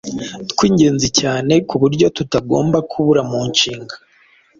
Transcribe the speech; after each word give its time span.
tw’ingenzi 0.51 1.07
cyane 1.19 1.53
ku 1.67 1.75
buryo 1.81 2.07
tutagomba 2.17 2.77
kubura 2.91 3.21
mu 3.29 3.41
nshinga. 3.51 3.95